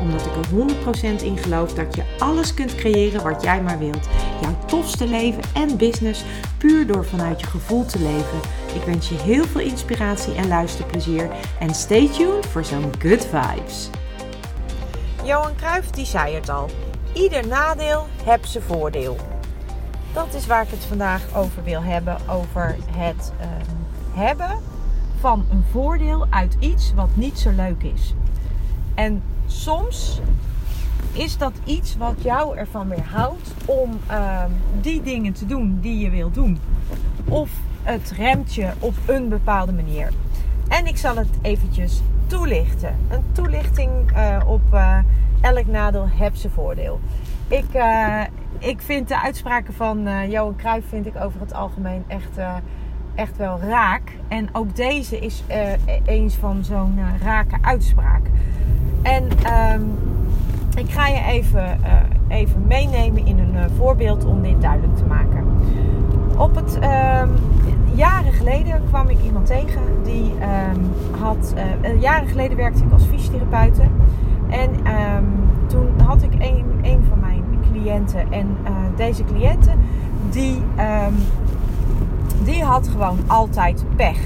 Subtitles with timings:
[0.00, 4.08] Omdat ik er 100% in geloof dat je alles kunt creëren wat jij maar wilt.
[4.40, 6.24] Jouw tofste leven en business
[6.58, 8.38] puur door vanuit je gevoel te leven.
[8.74, 11.30] Ik wens je heel veel inspiratie en luisterplezier.
[11.58, 13.90] En stay tuned voor zo'n good vibes.
[15.24, 16.70] Johan Cruijff die zei het al.
[17.12, 19.16] Ieder nadeel heb zijn voordeel.
[20.12, 22.16] Dat is waar ik het vandaag over wil hebben.
[22.28, 24.58] Over het ehm, hebben
[25.20, 28.14] van een voordeel uit iets wat niet zo leuk is.
[28.94, 30.20] En soms
[31.12, 36.10] is dat iets wat jou ervan weerhoudt om ehm, die dingen te doen die je
[36.10, 36.58] wil doen.
[37.28, 37.50] Of
[37.82, 40.12] het remt je op een bepaalde manier.
[40.68, 42.96] En ik zal het eventjes toelichten.
[43.08, 44.98] Een toelichting uh, op uh,
[45.40, 47.00] elk nadeel heb zijn voordeel.
[47.48, 48.22] Ik, uh,
[48.58, 52.38] ik vind de uitspraken van Johan Cruijff vind ik over het algemeen echt,
[53.14, 54.12] echt wel raak.
[54.28, 55.42] En ook deze is
[56.04, 58.22] eens van zo'n rake uitspraak.
[59.02, 59.98] En um,
[60.76, 61.78] ik ga je even,
[62.28, 65.44] even meenemen in een voorbeeld om dit duidelijk te maken.
[66.36, 67.22] Op het, uh,
[67.94, 71.54] jaren geleden kwam ik iemand tegen die um, had.
[71.82, 73.82] Uh, jaren geleden werkte ik als fysiotherapeute.
[74.48, 74.70] En
[75.66, 78.32] toen had ik een, een van mijn cliënten.
[78.32, 78.56] En
[78.96, 79.78] deze cliënten,
[80.30, 80.62] die,
[82.44, 84.18] die had gewoon altijd pech.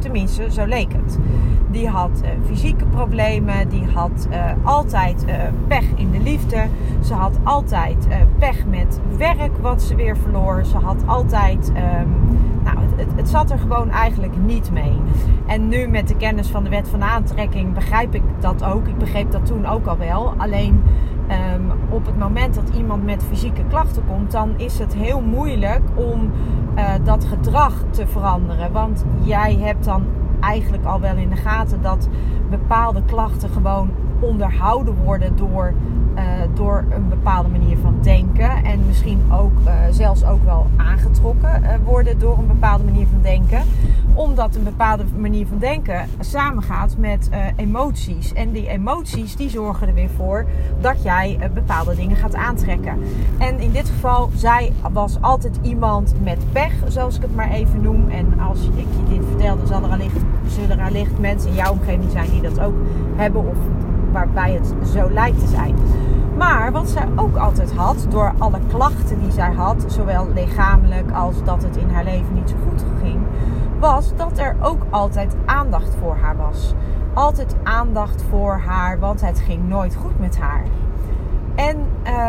[0.00, 1.18] Tenminste, zo leek het.
[1.70, 3.68] Die had uh, fysieke problemen.
[3.68, 5.34] Die had uh, altijd uh,
[5.66, 6.66] pech in de liefde.
[7.04, 8.06] Ze had altijd
[8.38, 10.64] pech met werk wat ze weer verloor.
[10.64, 11.68] Ze had altijd.
[11.68, 14.98] Um, nou, het, het, zat er gewoon eigenlijk niet mee.
[15.46, 18.86] En nu met de kennis van de wet van aantrekking begrijp ik dat ook.
[18.86, 20.34] Ik begreep dat toen ook al wel.
[20.36, 20.82] Alleen
[21.30, 21.89] het
[22.20, 26.30] moment dat iemand met fysieke klachten komt, dan is het heel moeilijk om
[27.04, 28.72] dat gedrag te veranderen.
[28.72, 30.04] Want jij hebt dan
[30.40, 32.08] eigenlijk al wel in de gaten dat
[32.50, 35.72] bepaalde klachten gewoon onderhouden worden door,
[36.14, 36.22] uh,
[36.54, 38.64] door een bepaalde manier van denken.
[38.64, 43.22] En misschien ook uh, zelfs ook wel aangetrokken uh, worden door een bepaalde manier van
[43.22, 43.62] denken.
[44.14, 48.32] Omdat een bepaalde manier van denken samengaat met emoties.
[48.32, 50.46] En die emoties die zorgen er weer voor
[50.80, 52.98] dat jij bepaalde dingen gaat aantrekken.
[53.38, 57.82] En in dit geval, zij was altijd iemand met pech, zoals ik het maar even
[57.82, 58.08] noem.
[58.08, 61.56] En als ik je dit vertel, dan zal er allicht, zullen er allicht mensen in
[61.56, 62.74] jouw omgeving zijn die dat ook
[63.16, 63.56] hebben of
[64.12, 65.74] waarbij het zo lijkt te zijn.
[66.36, 71.44] Maar wat zij ook altijd had, door alle klachten die zij had, zowel lichamelijk als
[71.44, 73.20] dat het in haar leven niet zo goed ging,
[73.78, 76.74] was dat er ook altijd aandacht voor haar was.
[77.14, 80.64] Altijd aandacht voor haar, want het ging nooit goed met haar.
[81.54, 81.76] En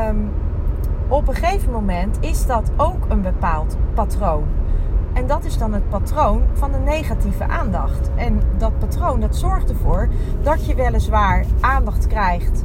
[0.07, 0.31] um,
[1.07, 4.43] op een gegeven moment is dat ook een bepaald patroon.
[5.13, 8.09] En dat is dan het patroon van de negatieve aandacht.
[8.15, 10.07] En dat patroon dat zorgt ervoor
[10.41, 12.63] dat je weliswaar aandacht krijgt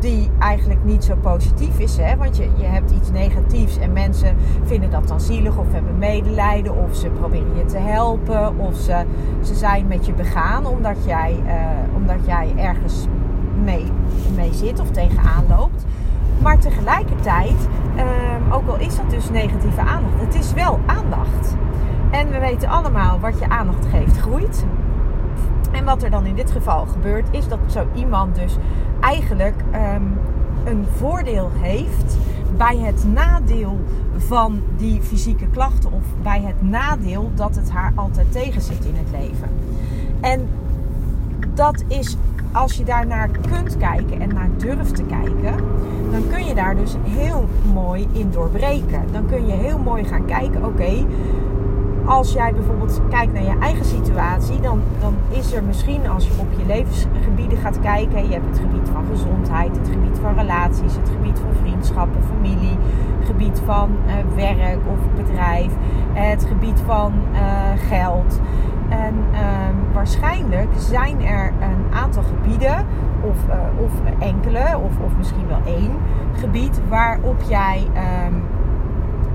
[0.00, 1.96] die eigenlijk niet zo positief is.
[1.96, 2.16] Hè?
[2.16, 6.76] Want je, je hebt iets negatiefs en mensen vinden dat dan zielig of hebben medelijden
[6.76, 9.04] of ze proberen je te helpen of ze,
[9.42, 11.52] ze zijn met je begaan omdat jij, uh,
[11.94, 13.06] omdat jij ergens
[13.64, 13.84] mee,
[14.36, 15.84] mee zit of tegenaan loopt.
[16.42, 20.77] Maar tegelijkertijd, uh, ook al is dat dus negatieve aandacht, het is wel.
[22.28, 24.64] En we weten allemaal wat je aandacht geeft groeit.
[25.72, 28.56] En wat er dan in dit geval gebeurt, is dat zo iemand dus
[29.00, 30.18] eigenlijk um,
[30.64, 32.16] een voordeel heeft
[32.56, 33.78] bij het nadeel
[34.16, 39.10] van die fysieke klachten of bij het nadeel dat het haar altijd tegenzit in het
[39.10, 39.48] leven.
[40.20, 40.48] En
[41.54, 42.16] dat is
[42.52, 45.54] als je daar naar kunt kijken en naar durft te kijken,
[46.10, 49.02] dan kun je daar dus heel mooi in doorbreken.
[49.12, 51.06] Dan kun je heel mooi gaan kijken, oké,
[52.08, 56.32] als jij bijvoorbeeld kijkt naar je eigen situatie, dan, dan is er misschien als je
[56.38, 60.96] op je levensgebieden gaat kijken, je hebt het gebied van gezondheid, het gebied van relaties,
[60.96, 62.76] het gebied van vriendschappen, familie,
[63.18, 63.90] het gebied van
[64.34, 65.72] werk of bedrijf,
[66.12, 67.12] het gebied van
[67.88, 68.40] geld.
[68.88, 69.38] En uh,
[69.92, 72.86] waarschijnlijk zijn er een aantal gebieden,
[73.20, 73.36] of,
[73.84, 75.92] of enkele, of, of misschien wel één
[76.32, 77.86] gebied, waarop jij
[78.26, 78.42] um,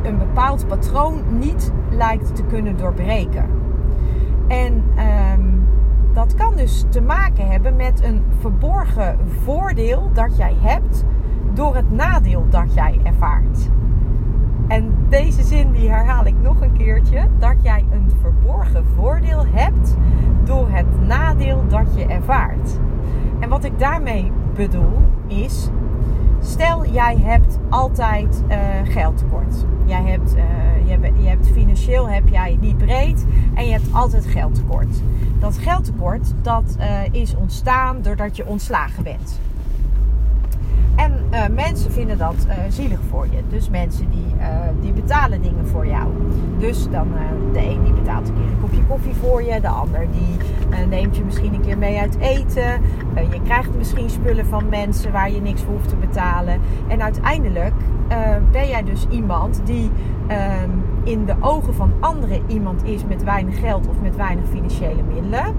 [0.03, 3.45] een bepaald patroon niet lijkt te kunnen doorbreken.
[4.47, 4.83] En
[5.33, 5.67] um,
[6.13, 11.03] dat kan dus te maken hebben met een verborgen voordeel dat jij hebt
[11.53, 13.69] door het nadeel dat jij ervaart.
[14.67, 17.27] En deze zin die herhaal ik nog een keertje.
[17.39, 19.95] Dat jij een verborgen voordeel hebt
[20.43, 22.79] door het nadeel dat je ervaart.
[23.39, 25.69] En wat ik daarmee bedoel is,
[26.43, 29.65] stel jij hebt altijd uh, geldtekort.
[29.85, 30.43] Jij hebt, uh,
[30.89, 35.01] je, je hebt financieel heb jij niet breed en je hebt altijd geldtekort.
[35.39, 39.39] Dat geldtekort dat, uh, is ontstaan doordat je ontslagen bent.
[40.95, 43.37] En uh, mensen vinden dat uh, zielig voor je.
[43.49, 44.45] Dus mensen die, uh,
[44.81, 46.07] die betalen dingen voor jou.
[46.57, 47.07] Dus dan
[47.53, 49.61] de een die betaalt een keer een kopje koffie voor je.
[49.61, 50.37] De ander die
[50.89, 52.81] neemt je misschien een keer mee uit eten.
[53.31, 56.59] je krijgt misschien spullen van mensen waar je niks voor hoeft te betalen.
[56.87, 57.73] En uiteindelijk
[58.51, 59.91] ben jij dus iemand die
[60.27, 60.69] ehm,
[61.03, 65.55] in de ogen van anderen iemand is met weinig geld of met weinig financiële middelen.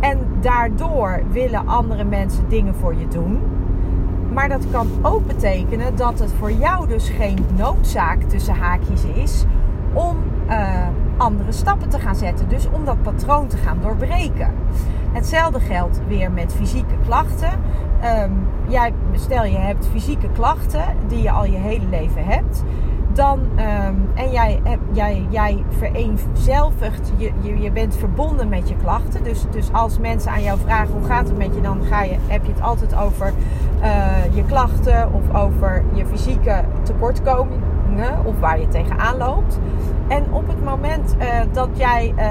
[0.00, 3.40] En daardoor willen andere mensen dingen voor je doen.
[4.36, 9.44] Maar dat kan ook betekenen dat het voor jou dus geen noodzaak tussen haakjes is
[9.92, 10.16] om
[10.48, 12.48] uh, andere stappen te gaan zetten.
[12.48, 14.54] Dus om dat patroon te gaan doorbreken.
[15.12, 17.50] Hetzelfde geldt weer met fysieke klachten.
[18.68, 22.64] Jij, stel je hebt fysieke klachten die je al je hele leven hebt
[23.16, 24.60] dan, um, en jij,
[24.92, 29.24] jij, jij vereenzelvigt, je, je, bent verbonden met je klachten.
[29.24, 32.16] Dus, dus als mensen aan jou vragen hoe gaat het met je, dan ga je,
[32.26, 33.32] heb je het altijd over
[33.82, 36.64] uh, je klachten of over je fysieke
[38.24, 39.58] of waar je tegenaan loopt.
[40.08, 42.24] En op het moment uh, dat, jij, uh,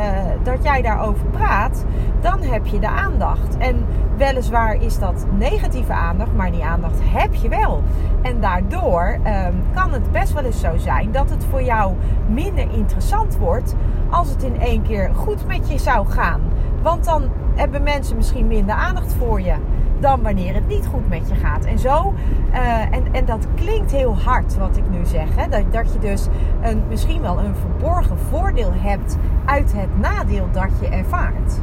[0.44, 1.86] dat jij daarover praat,
[2.22, 3.58] dan heb je de aandacht.
[3.58, 3.86] En
[4.18, 7.84] weliswaar is dat negatieve aandacht, maar die aandacht heb je wel.
[8.22, 11.94] En daardoor um, kan het best wel eens zo zijn dat het voor jou
[12.28, 13.76] minder interessant wordt
[14.10, 16.42] als het in één keer goed met je zou gaan.
[16.82, 17.24] Want dan
[17.56, 19.54] hebben mensen misschien minder aandacht voor je
[20.00, 21.66] dan wanneer het niet goed met je gaat.
[21.66, 22.14] En zo,
[22.54, 25.28] uh, en, en dat klinkt heel hard wat ik nu zeg.
[25.36, 25.50] Hè?
[25.50, 26.28] Dat, dat je dus
[26.62, 31.60] een, misschien wel een verborgen voordeel hebt uit het nadeel dat je ervaart.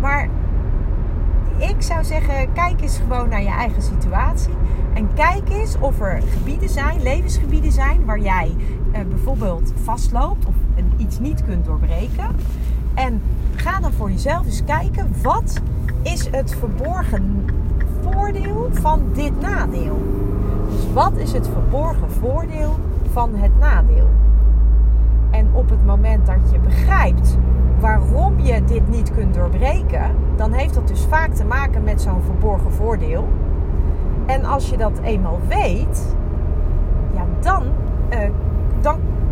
[0.00, 0.28] Maar
[1.56, 4.54] ik zou zeggen, kijk eens gewoon naar je eigen situatie.
[4.94, 8.54] En kijk eens of er gebieden zijn, levensgebieden zijn, waar jij
[8.92, 10.54] uh, bijvoorbeeld vastloopt of
[10.96, 12.26] iets niet kunt doorbreken.
[12.94, 13.22] En
[13.54, 15.60] ga dan voor jezelf eens kijken, wat
[16.06, 17.44] is het verborgen
[18.02, 19.98] voordeel van dit nadeel?
[20.70, 22.74] Dus wat is het verborgen voordeel
[23.12, 24.08] van het nadeel?
[25.30, 27.36] En op het moment dat je begrijpt
[27.80, 32.22] waarom je dit niet kunt doorbreken, dan heeft dat dus vaak te maken met zo'n
[32.22, 33.28] verborgen voordeel.
[34.26, 36.16] En als je dat eenmaal weet,
[37.14, 37.62] ja, dan,
[38.10, 38.18] uh,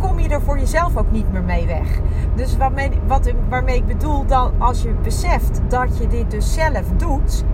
[0.08, 2.00] kom je er voor jezelf ook niet meer mee weg.
[2.34, 6.82] Dus waarmee, wat, waarmee ik bedoel, dan als je beseft dat je dit dus zelf
[6.96, 7.44] doet.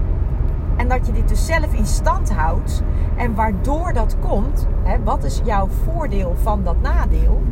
[0.77, 2.83] En dat je dit dus zelf in stand houdt.
[3.17, 7.43] En waardoor dat komt, hè, wat is jouw voordeel van dat nadeel?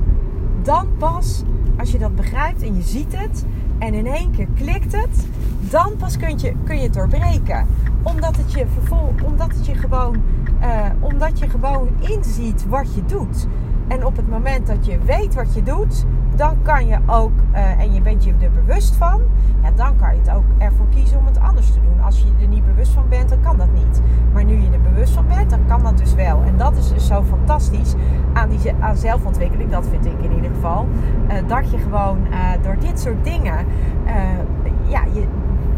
[0.62, 1.42] Dan pas,
[1.78, 3.44] als je dat begrijpt en je ziet het,
[3.78, 5.26] en in één keer klikt het,
[5.70, 7.66] dan pas kun je, kun je het doorbreken.
[8.02, 10.22] Omdat het je, vervol, omdat het je gewoon,
[10.62, 13.46] uh, omdat je gewoon inziet wat je doet.
[13.88, 16.04] En op het moment dat je weet wat je doet,
[16.36, 19.20] dan kan je ook, uh, en je bent je er bewust van,
[19.62, 22.00] ja, dan kan je het ook ervoor kiezen om het anders te doen.
[22.00, 24.00] Als je er niet bewust van bent, dan kan dat niet.
[24.32, 26.42] Maar nu je er bewust van bent, dan kan dat dus wel.
[26.42, 27.94] En dat is dus zo fantastisch
[28.32, 30.86] aan, die, aan zelfontwikkeling, dat vind ik in ieder geval.
[31.28, 33.66] Uh, dat je gewoon uh, door dit soort dingen,
[34.88, 35.26] ja, je,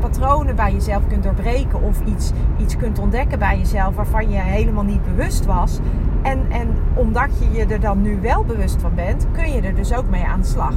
[0.01, 4.85] patronen bij jezelf kunt doorbreken of iets, iets kunt ontdekken bij jezelf waarvan je helemaal
[4.85, 5.79] niet bewust was.
[6.23, 9.75] En, en omdat je je er dan nu wel bewust van bent, kun je er
[9.75, 10.75] dus ook mee aan de slag.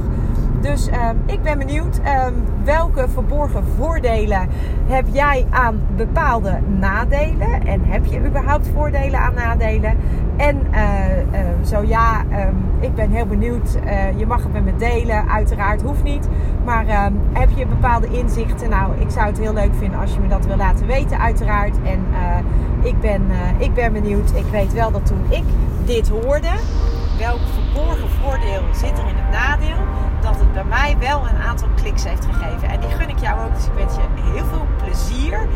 [0.64, 4.48] Dus um, ik ben benieuwd um, welke verborgen voordelen
[4.86, 7.66] heb jij aan bepaalde nadelen?
[7.66, 9.96] En heb je überhaupt voordelen aan nadelen?
[10.36, 12.22] En uh, uh, zo ja,
[12.80, 13.78] ik ben heel benieuwd.
[13.84, 16.28] Uh, je mag het met me delen, uiteraard hoeft niet.
[16.64, 18.70] Maar heb je bepaalde inzichten?
[18.70, 21.76] Nou, ik zou het heel leuk vinden als je me dat wil laten weten, uiteraard.
[21.82, 22.06] En
[22.82, 23.22] ik, ben,
[23.58, 24.32] ik ben benieuwd.
[24.34, 25.44] Ik weet wel dat toen ik
[25.84, 26.50] dit hoorde,
[27.18, 30.12] welk verborgen voordeel zit er in het nadeel?
[30.34, 32.68] Dat het bij mij wel een aantal kliks heeft gegeven.
[32.68, 33.54] En die gun ik jou ook.
[33.54, 35.48] Dus ik wens je heel veel plezier.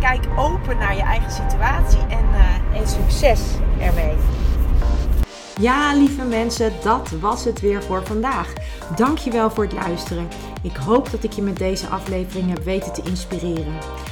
[0.00, 3.40] Kijk open naar je eigen situatie en, uh, en succes
[3.80, 4.14] ermee.
[5.60, 8.52] Ja, lieve mensen, dat was het weer voor vandaag.
[8.96, 10.28] Dankjewel voor het luisteren.
[10.62, 13.74] Ik hoop dat ik je met deze aflevering heb weten te inspireren.